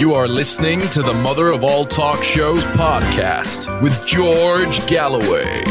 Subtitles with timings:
[0.00, 5.62] You are listening to the Mother of All Talk Shows podcast with George Galloway.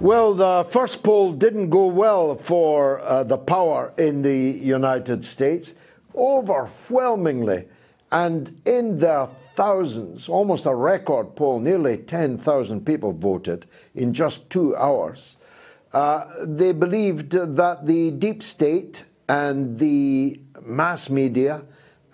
[0.00, 5.76] Well, the first poll didn't go well for uh, the power in the United States,
[6.16, 7.68] overwhelmingly,
[8.10, 14.74] and in their thousands, almost a record poll, nearly 10,000 people voted in just two
[14.74, 15.36] hours.
[15.92, 21.62] Uh, they believed that the deep state and the mass media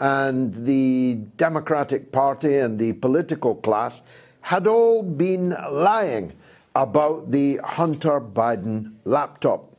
[0.01, 4.01] and the Democratic Party and the political class
[4.41, 6.33] had all been lying
[6.75, 9.77] about the Hunter Biden laptop.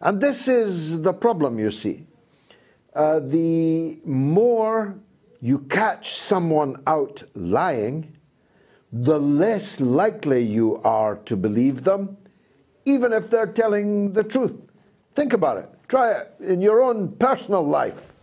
[0.00, 2.06] And this is the problem, you see.
[2.94, 4.98] Uh, the more
[5.40, 8.16] you catch someone out lying,
[8.92, 12.16] the less likely you are to believe them,
[12.84, 14.56] even if they're telling the truth.
[15.14, 15.68] Think about it.
[15.88, 18.14] Try it in your own personal life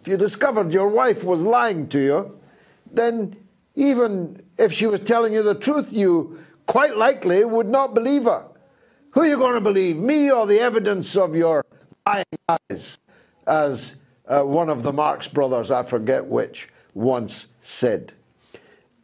[0.00, 2.40] if you discovered your wife was lying to you,
[2.90, 3.36] then
[3.74, 8.44] even if she was telling you the truth, you quite likely would not believe her.
[9.10, 11.64] Who are you going to believe, me or the evidence of your
[12.06, 12.98] lying eyes?
[13.46, 18.14] As uh, one of the Marx brothers, I forget which, once said.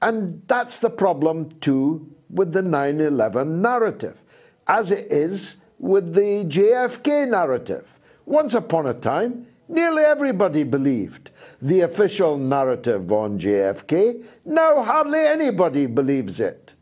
[0.00, 4.22] And that's the problem too with the 9 11 narrative,
[4.66, 7.86] as it is with the JFK narrative.
[8.24, 14.24] Once upon a time, Nearly everybody believed the official narrative on JFK.
[14.44, 16.74] Now hardly anybody believes it.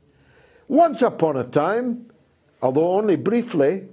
[0.69, 2.11] Once upon a time,
[2.61, 3.89] although only briefly,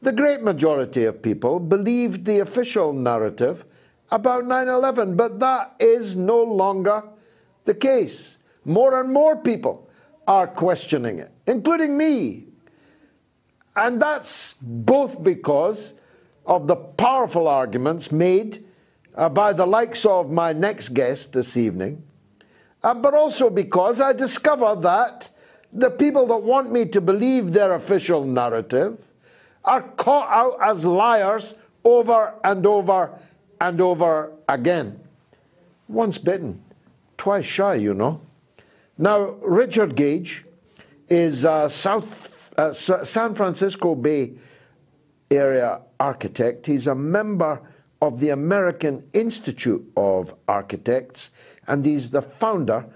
[0.00, 3.64] the great majority of people believed the official narrative
[4.10, 7.02] about 9 11, but that is no longer
[7.64, 8.38] the case.
[8.64, 9.90] More and more people
[10.26, 12.46] are questioning it, including me.
[13.76, 15.94] And that's both because
[16.48, 18.64] of the powerful arguments made
[19.14, 22.02] uh, by the likes of my next guest this evening,
[22.82, 25.28] uh, but also because I discover that
[25.72, 28.98] the people that want me to believe their official narrative
[29.64, 31.54] are caught out as liars
[31.84, 33.12] over and over
[33.60, 34.98] and over again.
[35.88, 36.62] Once bitten,
[37.18, 38.22] twice shy, you know.
[38.96, 40.44] Now, Richard Gage
[41.08, 44.32] is a South uh, San Francisco Bay
[45.30, 46.66] area architect.
[46.66, 47.60] He's a member
[48.00, 51.30] of the American Institute of Architects,
[51.66, 52.86] and he's the founder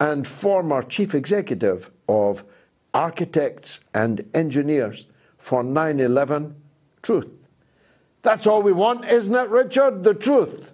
[0.00, 2.44] and former chief executive of
[2.92, 5.06] Architects and Engineers
[5.38, 6.54] for 9 11
[7.02, 7.28] Truth.
[8.22, 10.02] That's all we want, isn't it, Richard?
[10.02, 10.72] The truth.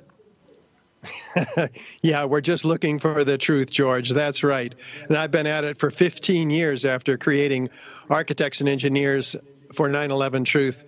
[2.03, 4.11] yeah, we're just looking for the truth, George.
[4.11, 4.75] That's right.
[5.09, 7.71] And I've been at it for 15 years after creating
[8.09, 9.35] Architects and Engineers
[9.73, 10.85] for 9 11 Truth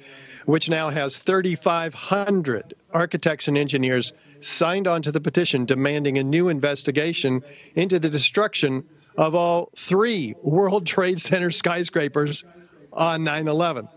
[0.46, 6.48] which now has 3,500 architects and engineers signed on to the petition demanding a new
[6.48, 7.42] investigation
[7.74, 8.84] into the destruction
[9.16, 12.44] of all three World Trade Center skyscrapers
[12.92, 13.88] on 9 11.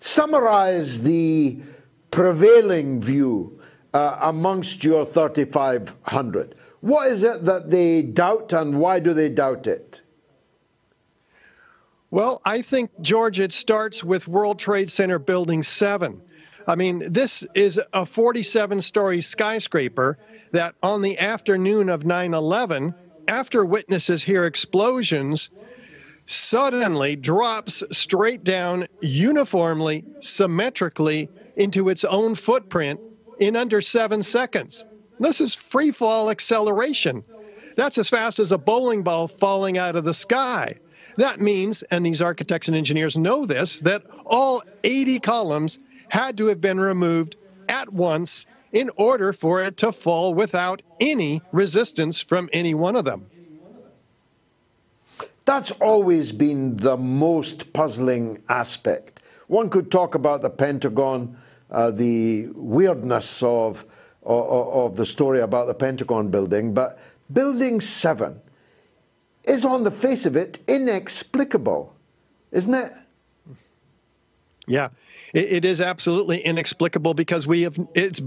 [0.00, 1.60] Summarize the
[2.10, 3.60] prevailing view
[3.94, 6.54] uh, amongst your 3,500.
[6.80, 10.02] What is it that they doubt and why do they doubt it?
[12.10, 16.20] Well, I think, George, it starts with World Trade Center Building 7.
[16.66, 20.18] I mean, this is a 47 story skyscraper
[20.50, 22.94] that on the afternoon of 9 11,
[23.28, 25.50] after witnesses hear explosions,
[26.26, 33.00] suddenly drops straight down uniformly, symmetrically into its own footprint
[33.38, 34.84] in under seven seconds.
[35.20, 37.22] This is free fall acceleration.
[37.76, 40.76] That's as fast as a bowling ball falling out of the sky.
[41.20, 45.78] That means, and these architects and engineers know this, that all 80 columns
[46.08, 47.36] had to have been removed
[47.68, 53.04] at once in order for it to fall without any resistance from any one of
[53.04, 53.26] them.
[55.44, 59.20] That's always been the most puzzling aspect.
[59.46, 61.36] One could talk about the Pentagon,
[61.70, 63.84] uh, the weirdness of,
[64.22, 66.98] of, of the story about the Pentagon building, but
[67.32, 68.40] Building 7
[69.44, 71.94] is on the face of it inexplicable.
[72.52, 72.92] isn't it?
[74.66, 74.90] Yeah,
[75.34, 78.20] it, it is absolutely inexplicable because we have it's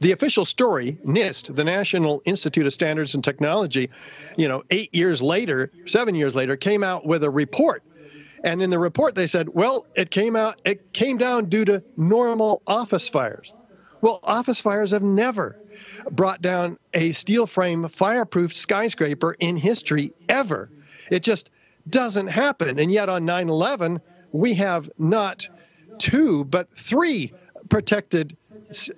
[0.00, 0.96] the official story.
[1.04, 3.90] NIST, the National Institute of Standards and Technology,
[4.38, 7.82] you know, eight years later, seven years later, came out with a report,
[8.44, 11.82] and in the report they said, well, it came out, it came down due to
[11.98, 13.52] normal office fires.
[14.00, 15.58] Well, office fires have never
[16.10, 20.70] brought down a steel frame fireproof skyscraper in history ever.
[21.10, 21.50] It just
[21.88, 22.78] doesn't happen.
[22.78, 24.00] And yet on 9 11,
[24.32, 25.48] we have not
[25.98, 27.34] two, but three
[27.68, 28.36] protected,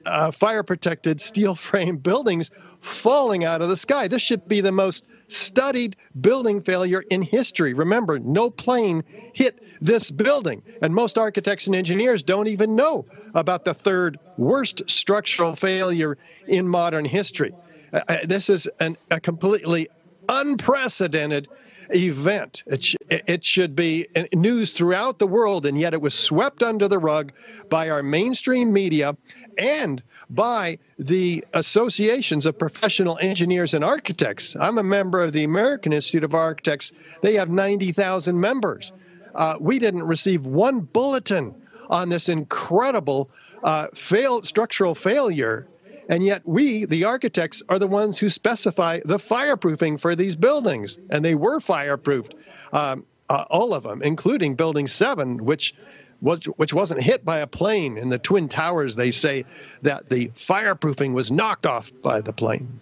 [0.06, 2.50] uh, fire protected steel frame buildings
[2.80, 4.08] falling out of the sky.
[4.08, 7.74] This should be the most studied building failure in history.
[7.74, 13.64] Remember, no plane hit this building, and most architects and engineers don't even know about
[13.64, 17.52] the third worst structural failure in modern history.
[17.92, 19.88] Uh, uh this is an, a completely
[20.28, 21.48] unprecedented
[21.94, 22.62] event.
[22.66, 26.88] It, sh- it should be news throughout the world, and yet it was swept under
[26.88, 27.32] the rug
[27.68, 29.16] by our mainstream media
[29.58, 34.56] and by the associations of professional engineers and architects.
[34.56, 38.92] I'm a member of the American Institute of Architects, they have 90,000 members.
[39.34, 41.54] Uh, we didn't receive one bulletin
[41.88, 43.30] on this incredible
[43.62, 45.68] uh, fail, structural failure
[46.08, 50.98] and yet, we, the architects, are the ones who specify the fireproofing for these buildings.
[51.10, 52.34] And they were fireproofed,
[52.72, 55.74] um, uh, all of them, including Building 7, which
[56.20, 57.96] was, which wasn't hit by a plane.
[57.96, 59.44] In the Twin Towers, they say
[59.82, 62.80] that the fireproofing was knocked off by the plane.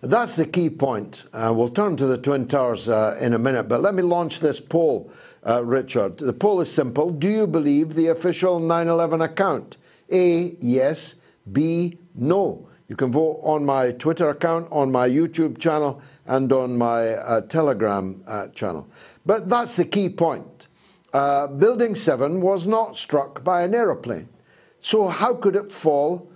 [0.00, 1.24] That's the key point.
[1.32, 4.38] Uh, we'll turn to the Twin Towers uh, in a minute, but let me launch
[4.38, 5.10] this poll,
[5.44, 6.18] uh, Richard.
[6.18, 7.10] The poll is simple.
[7.10, 9.76] Do you believe the official 9 11 account?
[10.12, 11.16] A, yes.
[11.52, 12.68] B, no.
[12.88, 17.42] You can vote on my Twitter account, on my YouTube channel, and on my uh,
[17.42, 18.88] Telegram uh, channel.
[19.26, 20.68] But that's the key point.
[21.12, 24.28] Uh, Building 7 was not struck by an aeroplane.
[24.80, 26.30] So, how could it fall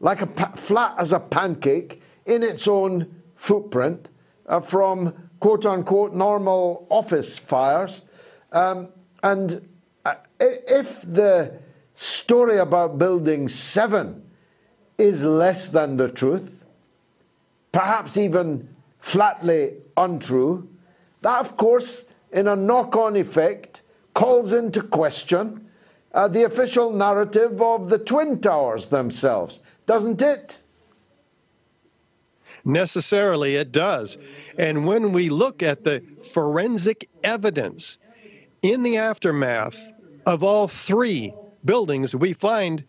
[0.00, 4.08] like a flat as a pancake in its own footprint
[4.46, 8.02] uh, from quote unquote normal office fires?
[8.52, 9.68] Um, and
[10.04, 11.58] uh, if the
[11.94, 14.22] story about Building 7
[14.98, 16.64] is less than the truth,
[17.72, 18.68] perhaps even
[18.98, 20.68] flatly untrue,
[21.22, 25.64] that, of course, in a knock on effect, calls into question
[26.12, 30.60] uh, the official narrative of the Twin Towers themselves, doesn't it?
[32.64, 34.18] Necessarily, it does.
[34.58, 36.02] And when we look at the
[36.32, 37.98] forensic evidence
[38.62, 39.80] in the aftermath
[40.26, 41.32] of all three
[41.64, 42.84] buildings, we find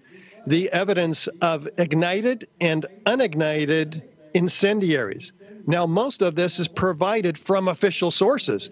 [0.49, 4.01] the evidence of ignited and unignited
[4.33, 5.31] incendiaries.
[5.67, 8.71] Now, most of this is provided from official sources,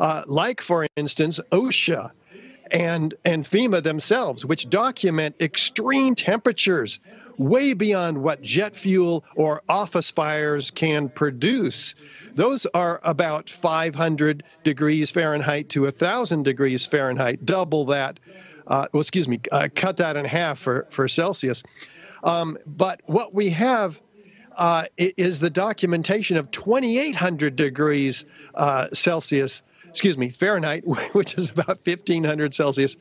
[0.00, 2.12] uh, like, for instance, OSHA
[2.70, 6.98] and, and FEMA themselves, which document extreme temperatures
[7.36, 11.94] way beyond what jet fuel or office fires can produce.
[12.36, 18.18] Those are about 500 degrees Fahrenheit to 1,000 degrees Fahrenheit, double that
[18.68, 21.62] well, excuse me, uh, cut that in half for, for Celsius.
[22.22, 24.00] Um, but what we have
[24.56, 30.82] uh, is the documentation of 2,800 degrees uh, Celsius, excuse me, Fahrenheit,
[31.12, 32.96] which is about 1,500 Celsius,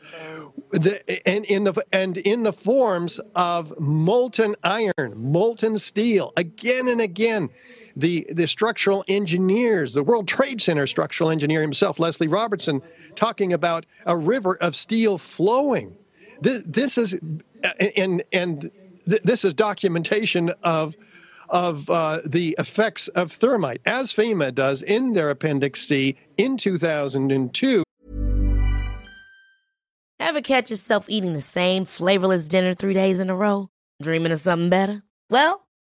[0.71, 7.01] the, and in the and in the forms of molten iron, molten steel, again and
[7.01, 7.49] again
[7.97, 12.81] the, the structural engineers, the World Trade Center structural engineer himself, Leslie Robertson,
[13.15, 15.95] talking about a river of steel flowing.
[16.39, 17.17] This, this is
[17.97, 18.71] and and
[19.05, 20.95] this is documentation of
[21.49, 27.83] of uh, the effects of thermite, as FEMA does in their Appendix C in 2002.
[30.19, 33.69] Ever catch yourself eating the same flavorless dinner three days in a row?
[34.01, 35.03] Dreaming of something better?
[35.29, 35.66] Well.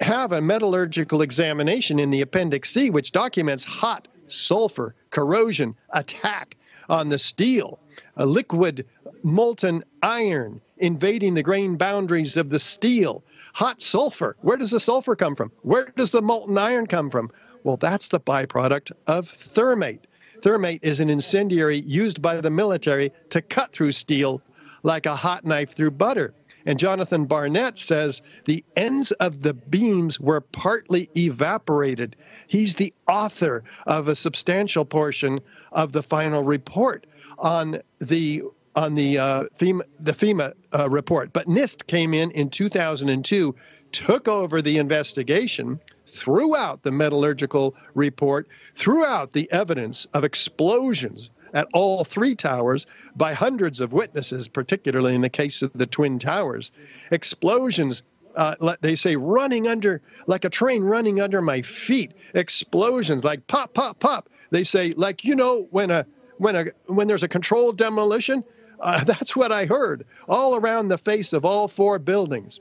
[0.00, 6.56] have a metallurgical examination in the Appendix C, which documents hot sulfur corrosion attack
[6.88, 7.78] on the steel,
[8.16, 8.86] a liquid
[9.22, 13.22] molten iron invading the grain boundaries of the steel,
[13.54, 14.36] hot sulfur.
[14.40, 15.52] Where does the sulfur come from?
[15.62, 17.30] Where does the molten iron come from?
[17.62, 20.04] Well, that's the byproduct of thermate.
[20.40, 24.42] Thermate is an incendiary used by the military to cut through steel
[24.82, 26.34] like a hot knife through butter.
[26.66, 32.16] And Jonathan Barnett says the ends of the beams were partly evaporated.
[32.46, 35.40] He's the author of a substantial portion
[35.72, 37.06] of the final report
[37.38, 38.42] on the
[38.74, 41.32] on the uh, FEMA, the FEMA uh, report.
[41.34, 43.54] But NIST came in in 2002,
[43.92, 51.30] took over the investigation, threw out the metallurgical report, threw out the evidence of explosions
[51.52, 56.18] at all three towers by hundreds of witnesses, particularly in the case of the Twin
[56.18, 56.72] Towers.
[57.10, 58.02] Explosions
[58.34, 62.14] uh, they say running under like a train running under my feet.
[62.34, 64.30] Explosions like pop pop pop.
[64.50, 66.06] They say like you know when a
[66.38, 68.44] when a when there's a controlled demolition?
[68.80, 72.60] Uh, that's what i heard all around the face of all four buildings.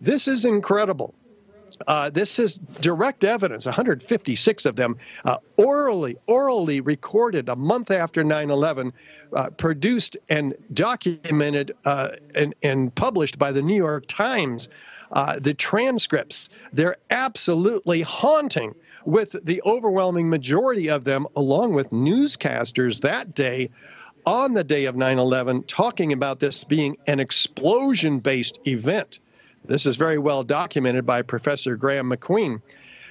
[0.00, 1.14] This is incredible
[1.86, 8.24] uh, this is direct evidence, 156 of them, uh, orally, orally recorded a month after
[8.24, 8.92] 9/11,
[9.34, 14.68] uh, produced and documented uh, and, and published by the New York Times.
[15.12, 18.74] Uh, the transcripts, they're absolutely haunting,
[19.04, 23.68] with the overwhelming majority of them, along with newscasters that day
[24.24, 29.18] on the day of 9 11, talking about this being an explosion based event.
[29.64, 32.60] This is very well documented by Professor Graeme MacQueen.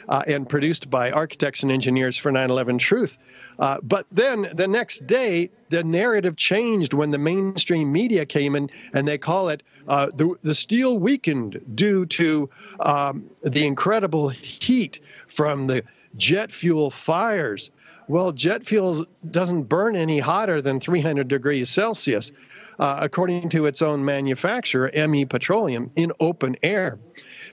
[0.10, 3.20] Uh, and produced by architects and engineers for 9 11 Truth.
[3.60, 8.70] Uh, but then the next day, the narrative changed when the mainstream media came in
[8.94, 15.00] and they call it uh, the, the steel weakened due to um, the incredible heat
[15.28, 15.84] from the
[16.18, 17.72] jet fuel fires.
[18.08, 22.32] Well, jet fuel doesn't burn any hotter than 300 degrees Celsius
[22.82, 26.98] uh, according to its own manufacturer, ME Petroleum, in open air.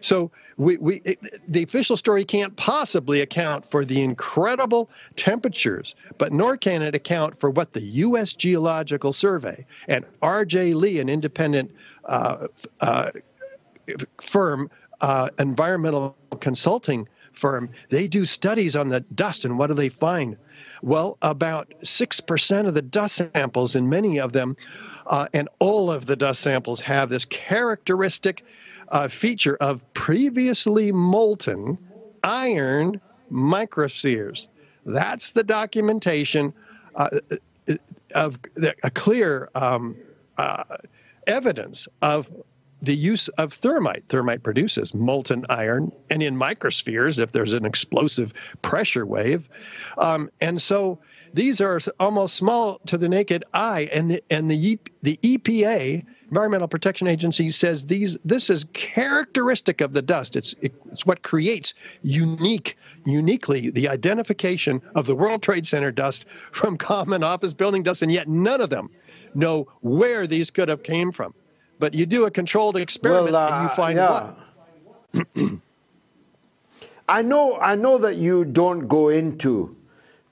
[0.00, 6.32] So we, we it, the official story can't possibly account for the incredible temperatures, but
[6.32, 8.32] nor can it account for what the U.S.
[8.32, 10.72] Geological Survey and R.J.
[10.74, 11.72] Lee, an independent
[12.06, 12.46] uh,
[12.80, 13.10] uh,
[14.20, 14.70] firm,
[15.02, 17.06] uh, environmental consulting
[17.38, 20.36] firm, they do studies on the dust and what do they find?
[20.82, 24.56] Well, about 6% of the dust samples, in many of them,
[25.06, 28.44] uh, and all of the dust samples have this characteristic
[28.88, 31.78] uh, feature of previously molten
[32.22, 34.48] iron microspheres.
[34.84, 36.52] That's the documentation
[36.94, 37.10] uh,
[38.14, 38.38] of
[38.82, 39.96] a clear um,
[40.36, 40.64] uh,
[41.26, 42.30] evidence of
[42.82, 44.04] the use of thermite.
[44.08, 48.32] Thermite produces molten iron, and in microspheres, if there's an explosive
[48.62, 49.48] pressure wave,
[49.98, 50.98] um, and so
[51.34, 53.88] these are almost small to the naked eye.
[53.92, 59.92] And the and the the EPA, Environmental Protection Agency, says these this is characteristic of
[59.92, 60.36] the dust.
[60.36, 66.26] It's it, it's what creates unique uniquely the identification of the World Trade Center dust
[66.52, 68.90] from common office building dust, and yet none of them
[69.34, 71.34] know where these could have came from.
[71.78, 74.32] But you do a controlled experiment well, uh, and you uh, find yeah.
[75.34, 75.60] what?
[77.08, 79.76] I know, I know that you don't go into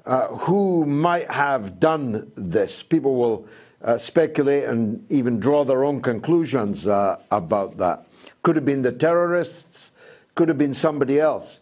[0.05, 2.83] uh, who might have done this.
[2.83, 3.47] People will
[3.83, 8.07] uh, speculate and even draw their own conclusions uh, about that.
[8.43, 9.93] Could have been the terrorists,
[10.35, 11.61] could have been somebody else.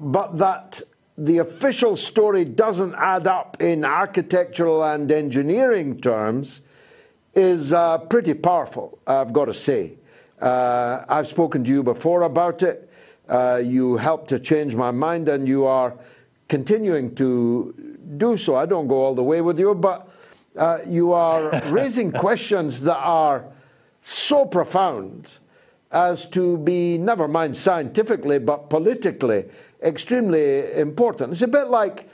[0.00, 0.82] But that
[1.16, 6.60] the official story doesn't add up in architectural and engineering terms
[7.34, 9.94] is uh, pretty powerful, I've got to say.
[10.40, 12.90] Uh, I've spoken to you before about it.
[13.28, 15.94] Uh, you helped to change my mind, and you are
[16.48, 17.74] continuing to
[18.16, 18.54] do so.
[18.54, 20.08] I don't go all the way with you, but
[20.56, 23.44] uh, you are raising questions that are
[24.00, 25.38] so profound
[25.90, 29.44] as to be, never mind scientifically, but politically,
[29.82, 31.32] extremely important.
[31.32, 32.08] It's a bit like,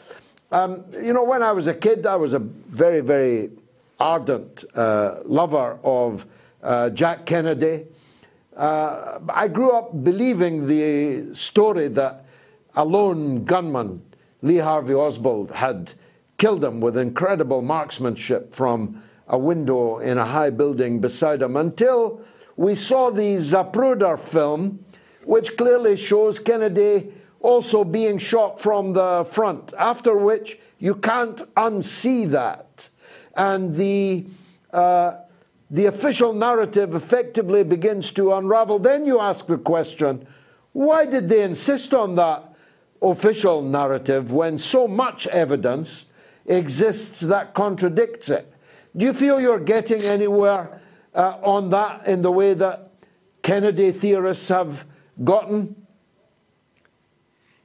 [0.52, 3.50] um, you know, when I was a kid, I was a very, very
[4.00, 6.26] ardent uh, lover of
[6.62, 7.84] uh, Jack Kennedy.
[8.56, 12.24] Uh, I grew up believing the story that
[12.74, 14.02] a lone gunman
[14.42, 15.92] Lee Harvey Oswald had
[16.38, 22.20] killed him with incredible marksmanship from a window in a high building beside him until
[22.56, 24.84] we saw the Zapruder film,
[25.24, 32.30] which clearly shows Kennedy also being shot from the front, after which you can't unsee
[32.30, 32.88] that.
[33.36, 34.26] And the,
[34.72, 35.16] uh,
[35.70, 38.78] the official narrative effectively begins to unravel.
[38.78, 40.26] Then you ask the question
[40.72, 42.54] why did they insist on that
[43.02, 46.06] official narrative when so much evidence
[46.46, 48.52] exists that contradicts it?
[48.96, 50.80] Do you feel you're getting anywhere
[51.14, 52.90] uh, on that in the way that
[53.42, 54.84] Kennedy theorists have
[55.22, 55.79] gotten?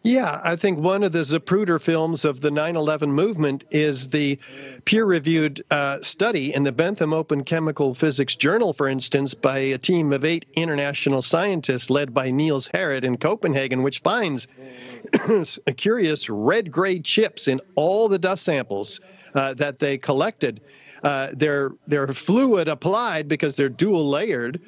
[0.05, 4.37] Yeah, I think one of the Zapruder films of the 9 11 movement is the
[4.85, 9.79] peer reviewed uh, study in the Bentham Open Chemical Physics Journal, for instance, by a
[9.79, 14.47] team of eight international scientists led by Niels Harrit in Copenhagen, which finds
[15.65, 19.01] a curious red gray chips in all the dust samples
[19.33, 20.61] uh, that they collected.
[21.01, 24.61] Uh, they're, they're fluid applied because they're dual layered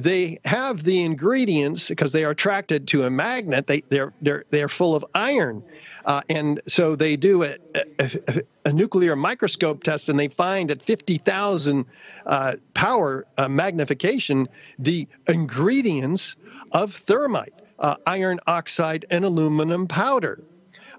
[0.00, 3.66] they have the ingredients because they are attracted to a magnet.
[3.66, 5.62] They they're they're they're full of iron,
[6.04, 10.82] uh, and so they do a, a, a, nuclear microscope test, and they find at
[10.82, 11.86] fifty thousand
[12.26, 16.36] uh, power uh, magnification the ingredients
[16.72, 20.42] of thermite, uh, iron oxide, and aluminum powder.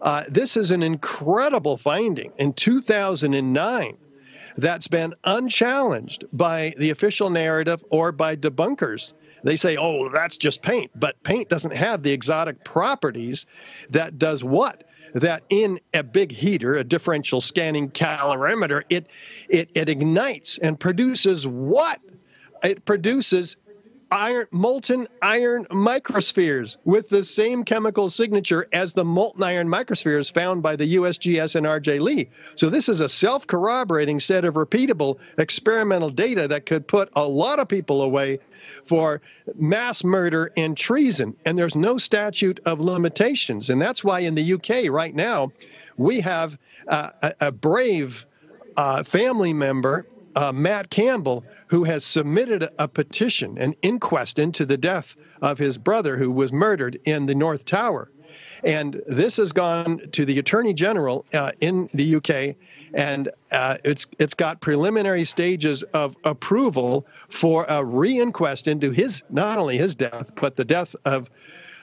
[0.01, 3.97] Uh, this is an incredible finding in 2009
[4.61, 9.13] that's been unchallenged by the official narrative or by debunkers.
[9.43, 10.91] They say, oh, that's just paint.
[10.95, 13.45] But paint doesn't have the exotic properties
[13.89, 14.83] that does what?
[15.13, 19.07] That in a big heater, a differential scanning calorimeter, it,
[19.49, 21.99] it, it ignites and produces what?
[22.61, 23.57] It produces
[24.11, 30.63] iron molten iron microspheres with the same chemical signature as the molten iron microspheres found
[30.63, 32.29] by the USGS and RJ Lee.
[32.55, 37.59] So this is a self-corroborating set of repeatable experimental data that could put a lot
[37.59, 38.39] of people away
[38.85, 39.21] for
[39.55, 41.35] mass murder and treason.
[41.45, 43.69] And there's no statute of limitations.
[43.69, 45.51] And that's why in the UK right now
[45.97, 48.25] we have uh, a, a brave
[48.75, 50.05] uh, family member
[50.39, 55.77] uh, Matt Campbell, who has submitted a petition, an inquest into the death of his
[55.77, 58.09] brother who was murdered in the North Tower.
[58.63, 62.55] And this has gone to the Attorney General uh, in the UK,
[62.93, 69.57] and uh, it's it's got preliminary stages of approval for a re-inquest into his not
[69.57, 71.29] only his death but the death of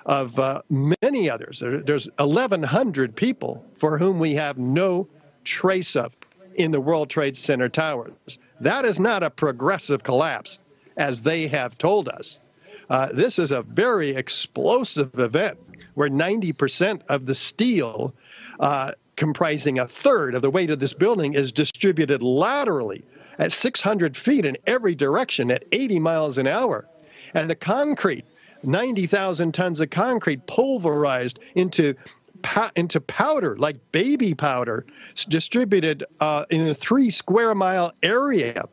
[0.07, 1.61] of uh, many others.
[1.61, 5.09] There, there's 1,100 people for whom we have no
[5.45, 6.15] trace of
[6.57, 8.39] in the World Trade Center towers.
[8.61, 10.59] That is not a progressive collapse,
[10.97, 12.41] as they have told us.
[12.89, 15.59] Uh, this is a very explosive event
[15.95, 18.15] where 90% of the steel,
[18.59, 23.05] uh, comprising a third of the weight of this building, is distributed laterally
[23.39, 26.87] at 600 feet in every direction at 80 miles an hour.
[27.35, 28.25] And the concrete,
[28.63, 31.95] 90,000 tons of concrete pulverized into
[32.77, 34.87] into powder, like baby powder,
[35.29, 38.69] distributed uh, in a three square mile area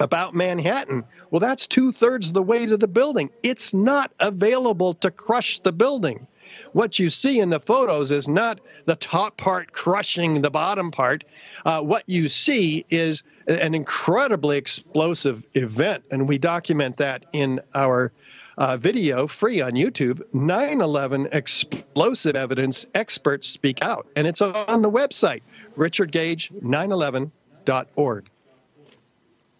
[0.00, 1.04] about Manhattan.
[1.30, 3.30] Well, that's two thirds of the weight of the building.
[3.42, 6.26] It's not available to crush the building.
[6.72, 11.24] What you see in the photos is not the top part crushing the bottom part.
[11.64, 18.12] Uh, what you see is an incredibly explosive event, and we document that in our
[18.58, 24.06] uh, video free on YouTube 9 11 Explosive Evidence Experts Speak Out.
[24.16, 25.42] And it's on the website,
[25.76, 28.28] richardgage911.org.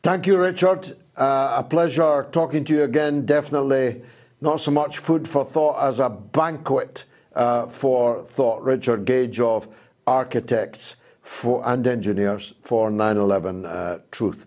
[0.03, 0.97] Thank you, Richard.
[1.17, 3.25] Uh, a pleasure talking to you again.
[3.25, 4.03] Definitely
[4.41, 8.63] not so much food for thought as a banquet uh, for thought.
[8.63, 9.69] Richard Gage of
[10.07, 14.47] Architects for, and Engineers for 9 11 uh, Truth.